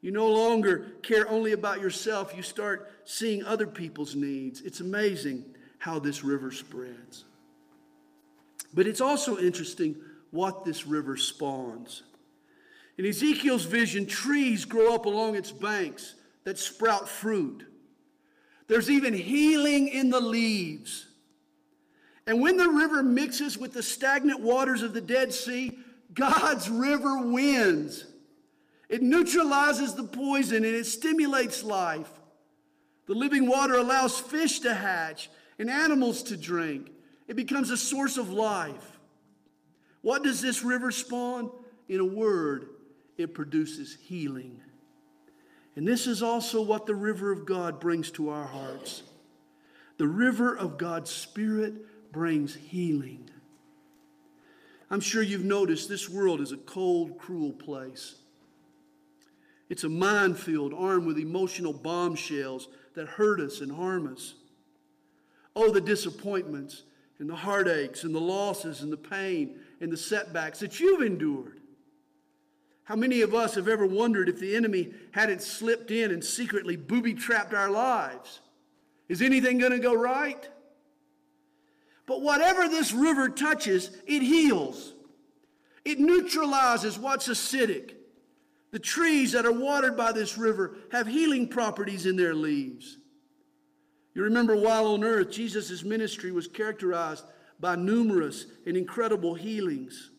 [0.00, 4.60] You no longer care only about yourself, you start seeing other people's needs.
[4.60, 5.44] It's amazing
[5.78, 7.24] how this river spreads.
[8.74, 9.96] But it's also interesting
[10.30, 12.02] what this river spawns.
[12.96, 16.14] In Ezekiel's vision, trees grow up along its banks
[16.44, 17.64] that sprout fruit.
[18.66, 21.06] There's even healing in the leaves.
[22.28, 25.78] And when the river mixes with the stagnant waters of the Dead Sea,
[26.12, 28.04] God's river wins.
[28.90, 32.10] It neutralizes the poison and it stimulates life.
[33.06, 36.90] The living water allows fish to hatch and animals to drink.
[37.28, 39.00] It becomes a source of life.
[40.02, 41.50] What does this river spawn?
[41.88, 42.68] In a word,
[43.16, 44.60] it produces healing.
[45.76, 49.02] And this is also what the river of God brings to our hearts.
[49.96, 51.72] The river of God's Spirit
[52.12, 53.30] brings healing.
[54.90, 58.16] I'm sure you've noticed this world is a cold, cruel place.
[59.68, 64.34] It's a minefield armed with emotional bombshells that hurt us and harm us.
[65.54, 66.84] Oh, the disappointments
[67.18, 71.60] and the heartaches and the losses and the pain and the setbacks that you've endured.
[72.84, 76.76] How many of us have ever wondered if the enemy hadn't slipped in and secretly
[76.76, 78.40] booby trapped our lives?
[79.10, 80.48] Is anything going to go right?
[82.08, 84.94] But whatever this river touches, it heals.
[85.84, 87.92] It neutralizes what's acidic.
[88.70, 92.96] The trees that are watered by this river have healing properties in their leaves.
[94.14, 97.26] You remember while on earth, Jesus' ministry was characterized
[97.60, 100.10] by numerous and incredible healings.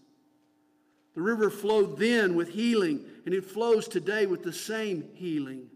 [1.16, 5.70] The river flowed then with healing, and it flows today with the same healing.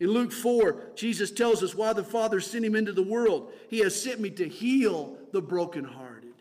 [0.00, 3.52] In Luke 4, Jesus tells us why the Father sent him into the world.
[3.68, 6.32] He has sent me to heal the brokenhearted.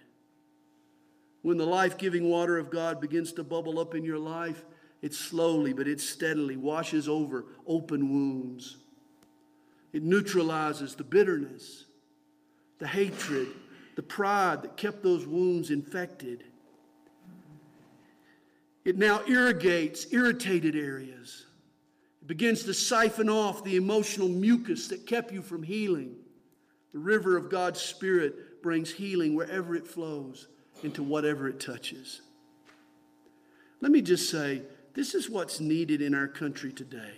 [1.42, 4.64] When the life giving water of God begins to bubble up in your life,
[5.02, 8.78] it slowly but it steadily washes over open wounds.
[9.92, 11.86] It neutralizes the bitterness,
[12.78, 13.50] the hatred,
[13.96, 16.46] the pride that kept those wounds infected.
[18.86, 21.46] It now irrigates irritated areas
[22.30, 26.16] begins to siphon off the emotional mucus that kept you from healing.
[26.94, 30.48] The river of God's Spirit brings healing wherever it flows
[30.84, 32.22] into whatever it touches.
[33.82, 34.62] Let me just say
[34.94, 37.14] this is what's needed in our country today.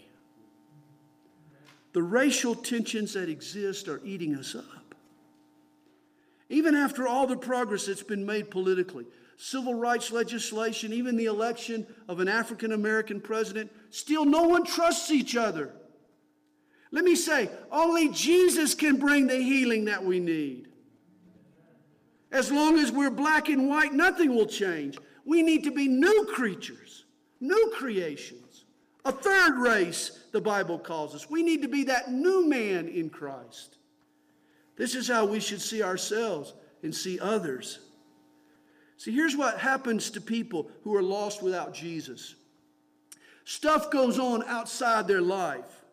[1.91, 4.95] The racial tensions that exist are eating us up.
[6.47, 9.07] Even after all the progress that's been made politically,
[9.41, 15.09] civil rights legislation, even the election of an African American president, still no one trusts
[15.09, 15.73] each other.
[16.91, 20.67] Let me say, only Jesus can bring the healing that we need.
[22.31, 24.99] As long as we're black and white, nothing will change.
[25.25, 27.05] We need to be new creatures,
[27.39, 28.65] new creations,
[29.05, 31.31] a third race, the Bible calls us.
[31.31, 33.77] We need to be that new man in Christ.
[34.75, 37.79] This is how we should see ourselves and see others.
[39.01, 42.35] See, here's what happens to people who are lost without Jesus
[43.45, 45.83] stuff goes on outside their life.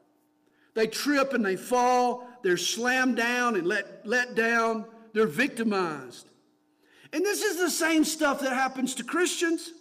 [0.74, 4.84] They trip and they fall, they're slammed down and let, let down,
[5.14, 6.28] they're victimized.
[7.14, 9.72] And this is the same stuff that happens to Christians.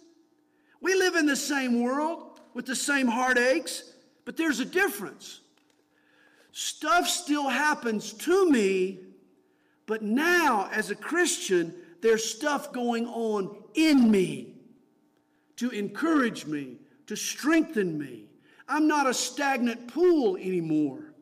[0.80, 3.92] We live in the same world with the same heartaches,
[4.24, 5.40] but there's a difference.
[6.52, 9.00] Stuff still happens to me,
[9.84, 14.54] but now as a Christian, there's stuff going on in me
[15.56, 16.76] to encourage me,
[17.06, 18.26] to strengthen me.
[18.68, 21.14] I'm not a stagnant pool anymore.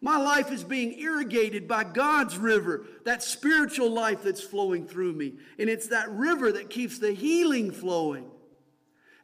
[0.00, 5.34] My life is being irrigated by God's river, that spiritual life that's flowing through me.
[5.58, 8.30] And it's that river that keeps the healing flowing.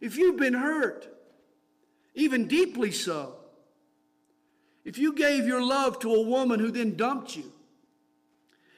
[0.01, 1.07] If you've been hurt,
[2.15, 3.37] even deeply so,
[4.85, 7.53] if you gave your love to a woman who then dumped you,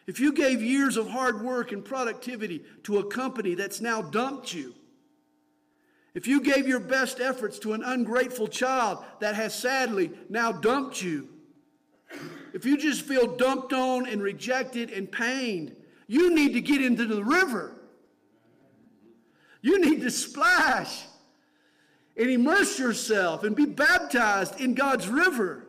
[0.07, 4.53] if you gave years of hard work and productivity to a company that's now dumped
[4.53, 4.75] you,
[6.15, 11.03] if you gave your best efforts to an ungrateful child that has sadly now dumped
[11.03, 11.29] you,
[12.53, 15.75] if you just feel dumped on and rejected and pained,
[16.07, 17.75] you need to get into the river.
[19.61, 21.05] You need to splash
[22.17, 25.67] and immerse yourself and be baptized in God's river.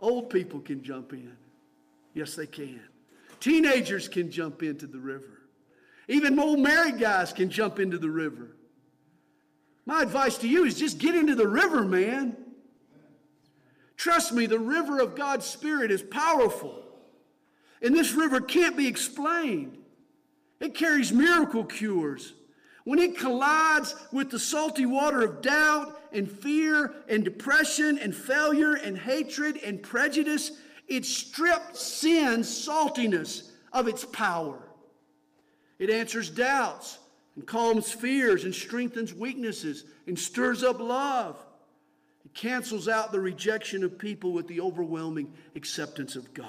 [0.00, 1.36] Old people can jump in.
[2.14, 2.80] Yes, they can.
[3.40, 5.40] Teenagers can jump into the river.
[6.08, 8.56] Even old married guys can jump into the river.
[9.86, 12.36] My advice to you is just get into the river, man.
[13.96, 16.84] Trust me, the river of God's Spirit is powerful.
[17.82, 19.78] And this river can't be explained.
[20.58, 22.34] It carries miracle cures.
[22.84, 28.74] When it collides with the salty water of doubt and fear and depression and failure
[28.74, 30.52] and hatred and prejudice,
[30.90, 34.58] it stripped sin's saltiness of its power.
[35.78, 36.98] It answers doubts
[37.36, 41.38] and calms fears and strengthens weaknesses and stirs up love.
[42.24, 46.48] It cancels out the rejection of people with the overwhelming acceptance of God.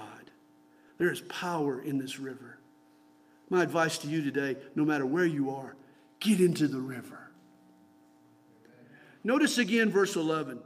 [0.98, 2.58] There is power in this river.
[3.50, 5.76] My advice to you today, no matter where you are,
[6.20, 7.32] get into the river.
[9.24, 10.60] Notice again verse 11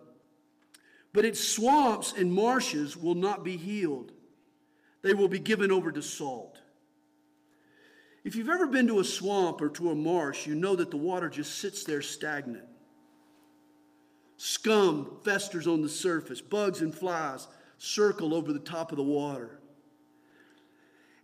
[1.16, 4.11] but its swamps and marshes will not be healed.
[5.01, 6.59] They will be given over to salt.
[8.26, 10.97] If you've ever been to a swamp or to a marsh, you know that the
[10.97, 12.66] water just sits there stagnant.
[14.36, 17.47] Scum festers on the surface, bugs and flies
[17.78, 19.61] circle over the top of the water.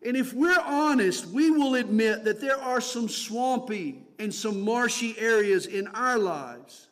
[0.05, 5.19] And if we're honest, we will admit that there are some swampy and some marshy
[5.19, 6.87] areas in our lives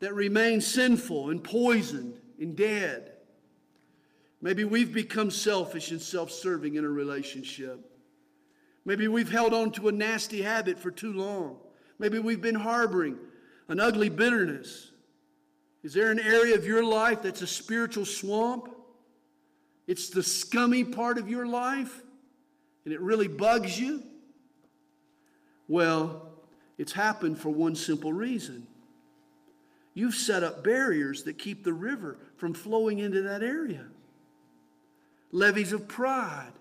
[0.00, 3.12] that remain sinful and poisoned and dead.
[4.42, 7.86] Maybe we've become selfish and self serving in a relationship.
[8.84, 11.58] Maybe we've held on to a nasty habit for too long.
[11.98, 13.18] Maybe we've been harboring
[13.68, 14.90] an ugly bitterness.
[15.82, 18.74] Is there an area of your life that's a spiritual swamp?
[19.86, 22.02] It's the scummy part of your life
[22.84, 24.02] and it really bugs you?
[25.68, 26.32] Well,
[26.78, 28.66] it's happened for one simple reason.
[29.94, 33.86] You've set up barriers that keep the river from flowing into that area.
[35.32, 36.52] Levees of pride,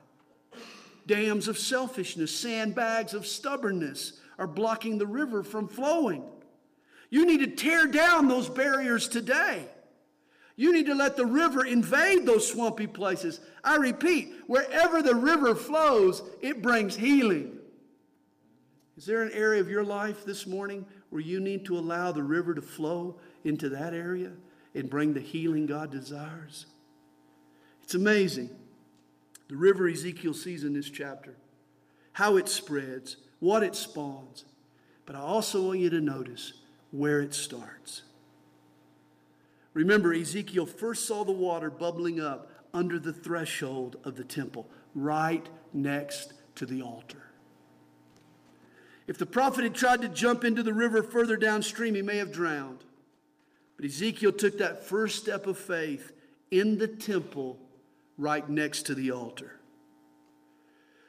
[1.06, 6.24] dams of selfishness, sandbags of stubbornness are blocking the river from flowing.
[7.10, 9.66] You need to tear down those barriers today.
[10.56, 13.40] You need to let the river invade those swampy places.
[13.64, 17.58] I repeat, wherever the river flows, it brings healing.
[18.98, 22.24] Is there an area of your life this morning where you need to allow the
[22.24, 24.32] river to flow into that area
[24.76, 26.66] and bring the healing God desires?
[27.84, 28.50] It's amazing.
[29.48, 31.36] The river Ezekiel sees in this chapter,
[32.14, 34.46] how it spreads, what it spawns.
[35.06, 36.54] But I also want you to notice
[36.92, 38.04] where it starts.
[39.74, 45.48] Remember, Ezekiel first saw the water bubbling up under the threshold of the temple, right
[45.74, 47.29] next to the altar.
[49.10, 52.32] If the prophet had tried to jump into the river further downstream, he may have
[52.32, 52.84] drowned.
[53.76, 56.12] But Ezekiel took that first step of faith
[56.52, 57.58] in the temple
[58.20, 59.56] right next to the altar.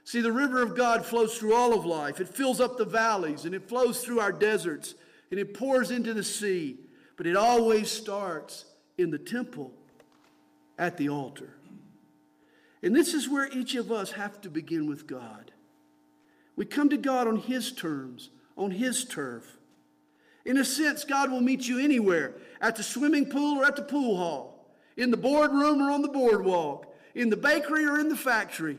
[0.05, 2.21] See, the river of God flows through all of life.
[2.21, 4.95] It fills up the valleys and it flows through our deserts
[5.31, 6.79] and it pours into the sea.
[7.19, 8.65] But it always starts
[8.97, 9.73] in the temple
[10.79, 11.51] at the altar.
[12.83, 15.53] And this is where each of us have to begin with God.
[16.57, 19.59] We come to God on His terms, on His turf.
[20.45, 23.83] In a sense, God will meet you anywhere at the swimming pool or at the
[23.83, 28.17] pool hall, in the boardroom or on the boardwalk, in the bakery or in the
[28.17, 28.79] factory.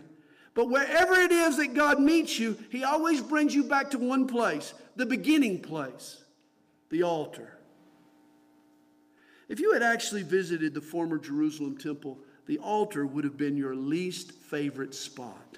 [0.54, 4.28] But wherever it is that God meets you, He always brings you back to one
[4.28, 6.24] place the beginning place,
[6.90, 7.58] the altar.
[9.48, 13.76] If you had actually visited the former Jerusalem temple, the altar would have been your
[13.76, 15.58] least favorite spot.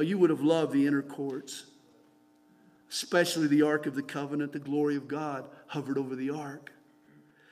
[0.00, 1.64] Oh, you would have loved the inner courts,
[2.90, 4.50] especially the Ark of the Covenant.
[4.50, 6.72] The glory of God hovered over the Ark.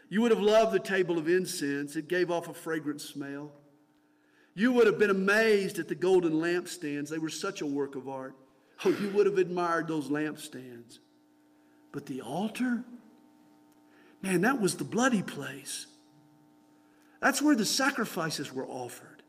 [0.08, 3.52] You would have loved the table of incense, it gave off a fragrant smell.
[4.54, 8.08] You would have been amazed at the golden lampstands, they were such a work of
[8.08, 8.34] art.
[8.82, 11.00] Oh, you would have admired those lampstands.
[11.92, 12.82] But the altar?
[14.22, 15.86] Man, that was the bloody place.
[17.20, 19.22] That's where the sacrifices were offered.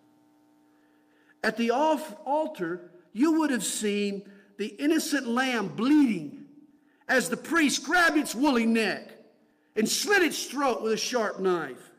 [1.43, 4.23] At the altar, you would have seen
[4.57, 6.45] the innocent lamb bleeding
[7.07, 9.09] as the priest grabbed its woolly neck
[9.75, 11.91] and slit its throat with a sharp knife.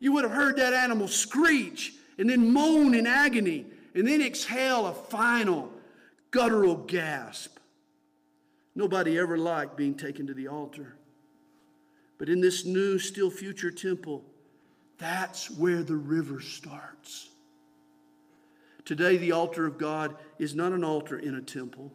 [0.00, 4.86] You would have heard that animal screech and then moan in agony and then exhale
[4.86, 5.72] a final
[6.30, 7.58] guttural gasp.
[8.74, 10.94] Nobody ever liked being taken to the altar.
[12.16, 14.24] But in this new, still future temple,
[14.98, 17.28] that's where the river starts.
[18.88, 21.92] Today, the altar of God is not an altar in a temple.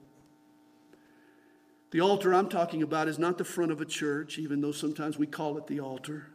[1.90, 5.18] The altar I'm talking about is not the front of a church, even though sometimes
[5.18, 6.28] we call it the altar.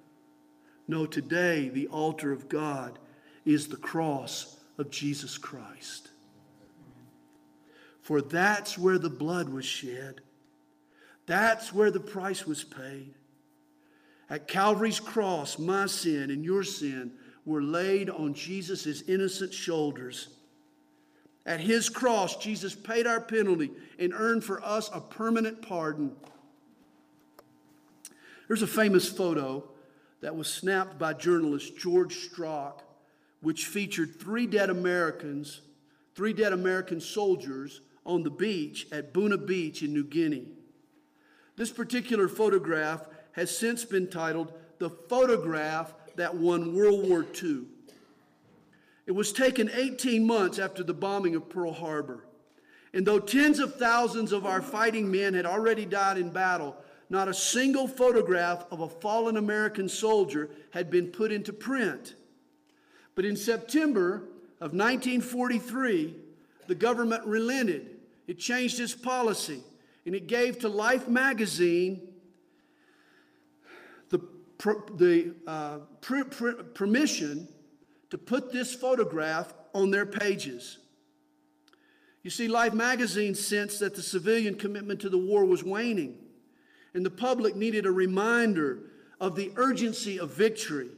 [0.88, 2.98] No, today, the altar of God
[3.44, 6.08] is the cross of Jesus Christ.
[8.02, 10.22] For that's where the blood was shed,
[11.26, 13.14] that's where the price was paid.
[14.28, 17.12] At Calvary's cross, my sin and your sin
[17.46, 20.30] were laid on Jesus' innocent shoulders.
[21.48, 26.14] At his cross, Jesus paid our penalty and earned for us a permanent pardon.
[28.46, 29.64] There's a famous photo
[30.20, 32.82] that was snapped by journalist George Strock,
[33.40, 35.62] which featured three dead Americans,
[36.14, 40.48] three dead American soldiers on the beach at Buna Beach in New Guinea.
[41.56, 47.64] This particular photograph has since been titled The Photograph That Won World War II.
[49.08, 52.26] It was taken 18 months after the bombing of Pearl Harbor.
[52.92, 56.76] And though tens of thousands of our fighting men had already died in battle,
[57.08, 62.16] not a single photograph of a fallen American soldier had been put into print.
[63.14, 64.24] But in September
[64.60, 66.14] of 1943,
[66.66, 67.96] the government relented.
[68.26, 69.62] It changed its policy
[70.04, 72.08] and it gave to Life magazine
[74.10, 74.20] the,
[74.58, 75.78] the uh,
[76.74, 77.48] permission
[78.10, 80.78] to put this photograph on their pages.
[82.22, 86.16] You see, Life magazine sensed that the civilian commitment to the war was waning,
[86.94, 88.80] and the public needed a reminder
[89.20, 90.90] of the urgency of victory.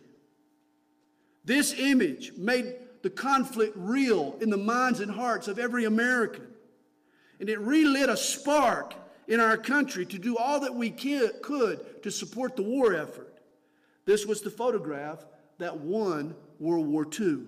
[1.44, 6.46] This image made the conflict real in the minds and hearts of every American.
[7.38, 8.94] And it relit a spark
[9.26, 13.38] in our country to do all that we could to support the war effort.
[14.04, 15.24] This was the photograph
[15.58, 17.38] that won World War II.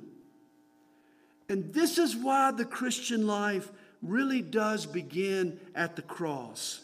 [1.48, 3.70] And this is why the Christian life
[4.02, 6.80] really does begin at the cross.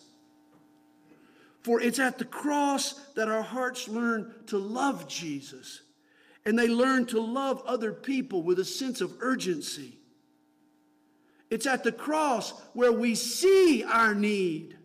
[1.62, 5.80] For it's at the cross that our hearts learn to love Jesus
[6.44, 9.98] and they learn to love other people with a sense of urgency.
[11.50, 14.76] It's at the cross where we see our need.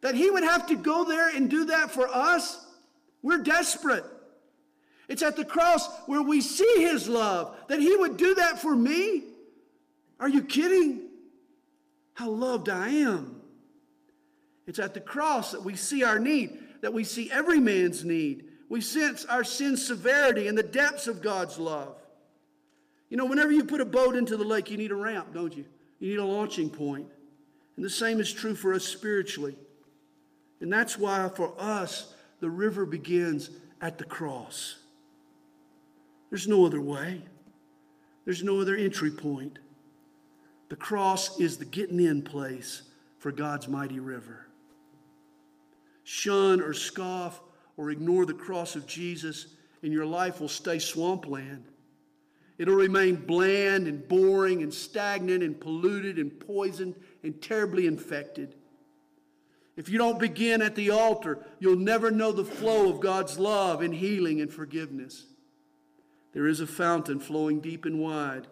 [0.00, 2.66] That He would have to go there and do that for us,
[3.22, 4.04] we're desperate.
[5.12, 8.74] It's at the cross where we see His love, that He would do that for
[8.74, 9.24] me.
[10.18, 11.02] Are you kidding?
[12.14, 13.42] How loved I am.
[14.66, 18.44] It's at the cross that we see our need, that we see every man's need.
[18.70, 21.94] We sense our sin's severity and the depths of God's love.
[23.10, 25.54] You know, whenever you put a boat into the lake, you need a ramp, don't
[25.54, 25.66] you?
[25.98, 27.06] You need a launching point.
[27.76, 29.58] And the same is true for us spiritually.
[30.62, 33.50] And that's why for us, the river begins
[33.82, 34.76] at the cross.
[36.32, 37.20] There's no other way,
[38.24, 39.58] there's no other entry point.
[40.70, 42.84] The cross is the getting in place
[43.18, 44.46] for God's mighty river.
[46.04, 47.38] Shun or scoff
[47.76, 49.48] or ignore the cross of Jesus,
[49.82, 51.64] and your life will stay swampland.
[52.56, 58.54] It'll remain bland and boring and stagnant and polluted and poisoned and terribly infected.
[59.76, 63.82] If you don't begin at the altar, you'll never know the flow of God's love
[63.82, 65.26] and healing and forgiveness.
[66.32, 68.46] There is a fountain flowing deep and wide,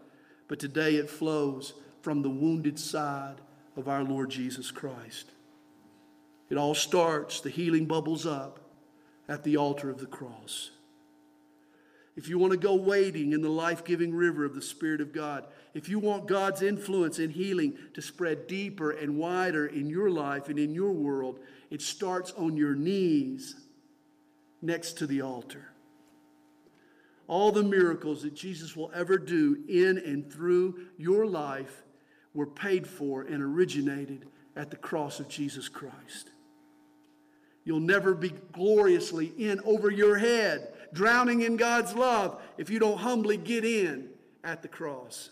[0.49, 3.41] but today it flows from the wounded side
[3.77, 5.31] of our Lord Jesus Christ.
[6.51, 8.61] It all starts, the healing bubbles up
[9.29, 10.71] at the altar of the cross.
[12.17, 15.13] If you want to go wading in the life giving river of the Spirit of
[15.13, 20.11] God, if you want God's influence and healing to spread deeper and wider in your
[20.11, 21.39] life and in your world,
[21.71, 23.55] it starts on your knees
[24.61, 25.70] next to the altar.
[27.31, 31.85] All the miracles that Jesus will ever do in and through your life
[32.35, 34.27] were paid for and originated
[34.57, 36.33] at the cross of Jesus Christ.
[37.63, 42.99] You'll never be gloriously in over your head, drowning in God's love, if you don't
[42.99, 44.09] humbly get in
[44.43, 45.31] at the cross.